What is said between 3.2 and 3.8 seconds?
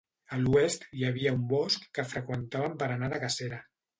cacera.